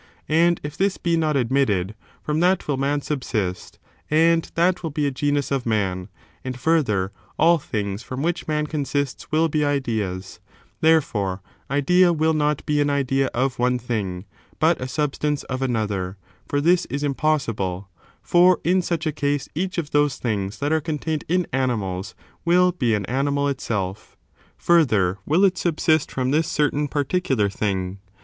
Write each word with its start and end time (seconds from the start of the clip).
And 0.29 0.59
if 0.63 0.75
this 0.75 0.97
be 0.97 1.15
not 1.15 1.35
admitted, 1.37 1.93
from 2.23 2.39
that 2.39 2.67
will 2.67 2.75
man 2.75 3.01
subsist, 3.01 3.77
and 4.09 4.49
that 4.55 4.81
will 4.81 4.89
be 4.89 5.05
a 5.05 5.11
genus 5.11 5.51
of 5.51 5.63
man. 5.67 6.09
And, 6.43 6.59
further, 6.59 7.11
all 7.37 7.59
things 7.59 8.01
from 8.01 8.23
which 8.23 8.47
man 8.47 8.65
consists 8.65 9.31
will 9.31 9.47
be 9.47 9.63
ideas; 9.63 10.39
therefore, 10.79 11.43
idea 11.69 12.11
will 12.13 12.33
not 12.33 12.65
be 12.65 12.81
an 12.81 12.89
idea 12.89 13.27
of 13.27 13.59
one 13.59 13.77
thing, 13.77 14.25
but 14.57 14.81
a 14.81 14.87
sub 14.87 15.13
stance 15.13 15.43
of 15.43 15.61
another, 15.61 16.17
for 16.47 16.59
this 16.61 16.85
is 16.87 17.03
impossible; 17.03 17.87
for, 18.23 18.59
in 18.63 18.81
such 18.81 19.05
a 19.05 19.11
case, 19.11 19.49
each 19.53 19.77
of 19.77 19.91
those 19.91 20.17
things 20.17 20.57
that 20.57 20.73
are 20.73 20.81
contained 20.81 21.25
in 21.29 21.45
animals 21.53 22.15
will 22.43 22.71
be 22.71 22.95
an 22.95 23.05
animal 23.05 23.45
itselfl 23.45 24.15
Further, 24.57 25.19
will 25.27 25.43
it 25.45 25.59
subsist 25.59 26.11
from 26.11 26.31
this 26.31 26.47
certain 26.47 26.87
par 26.87 27.03
ticular 27.05 27.53
thing 27.53 27.99